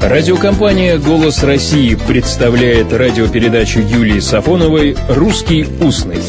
[0.00, 6.22] Радиокомпания «Голос России» представляет радиопередачу Юлии Сафоновой «Русский устный».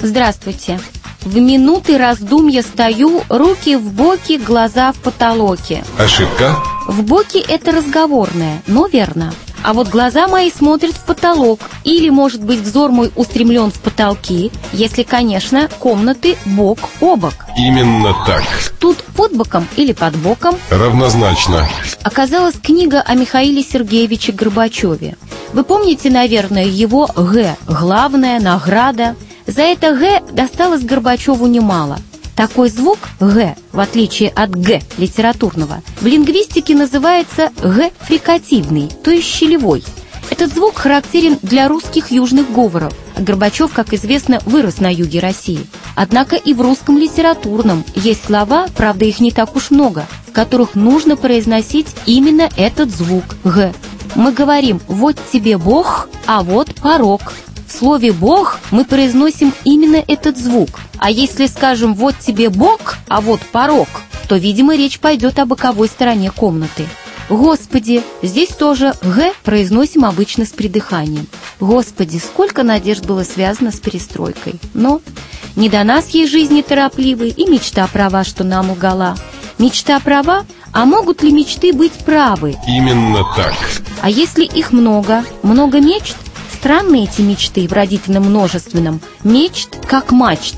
[0.00, 0.78] Здравствуйте.
[1.22, 5.82] В минуты раздумья стою, руки в боки, глаза в потолоке.
[5.98, 6.56] Ошибка?
[6.86, 9.32] В боки это разговорное, но верно.
[9.62, 11.60] А вот глаза мои смотрят в потолок.
[11.84, 17.34] Или, может быть, взор мой устремлен в потолки, если, конечно, комнаты бок о бок.
[17.56, 18.42] Именно так.
[18.78, 21.68] Тут под боком или под боком Равнозначно.
[22.02, 25.16] оказалась книга о Михаиле Сергеевиче Горбачеве.
[25.52, 29.16] Вы помните, наверное, его «Г»– главная награда.
[29.46, 31.98] За это «Г» досталось Горбачеву немало.
[32.40, 39.26] Такой звук «г», в отличие от «г» литературного, в лингвистике называется «г» фрикативный, то есть
[39.26, 39.84] щелевой.
[40.30, 42.94] Этот звук характерен для русских южных говоров.
[43.18, 45.66] Горбачев, как известно, вырос на юге России.
[45.96, 50.74] Однако и в русском литературном есть слова, правда их не так уж много, в которых
[50.74, 53.74] нужно произносить именно этот звук «г».
[54.14, 57.20] Мы говорим «вот тебе Бог», а вот порог.
[57.70, 60.80] В слове «бог» мы произносим именно этот звук.
[60.98, 63.88] А если скажем «вот тебе Бог», а вот порог,
[64.28, 66.86] то, видимо, речь пойдет о боковой стороне комнаты.
[67.28, 71.28] Господи, здесь тоже «г» произносим обычно с придыханием.
[71.60, 74.56] Господи, сколько надежд было связано с перестройкой.
[74.74, 75.00] Но
[75.54, 79.16] не до нас ей жизни торопливой и мечта права, что нам лгала.
[79.58, 82.56] Мечта права, а могут ли мечты быть правы?
[82.66, 83.54] Именно так.
[84.02, 86.16] А если их много, много мечт?
[86.60, 89.00] Странные эти мечты в родительном множественном.
[89.24, 90.56] Мечт как мачт.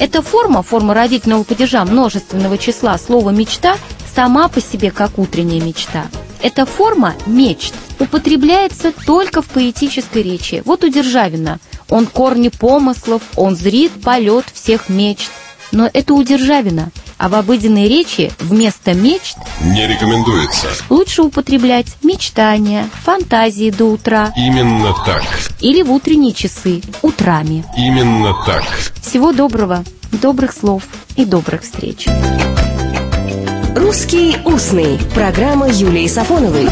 [0.00, 3.76] Эта форма, форма родительного падежа множественного числа слова «мечта»
[4.16, 6.06] сама по себе как утренняя мечта.
[6.40, 10.62] Эта форма «мечт» употребляется только в поэтической речи.
[10.64, 11.58] Вот у Державина.
[11.90, 15.30] Он корни помыслов, он зрит полет всех мечт.
[15.72, 16.90] Но это у Державина.
[17.18, 20.66] А в обыденной речи вместо мечт Не рекомендуется.
[20.90, 25.22] лучше употреблять мечтания, фантазии до утра Именно так.
[25.60, 27.64] или в утренние часы, утрами.
[27.76, 28.64] Именно так.
[29.00, 30.82] Всего доброго, добрых слов
[31.16, 32.06] и добрых встреч.
[33.76, 34.98] «Русский устный».
[35.14, 36.68] Программа Юлии Сафоновой.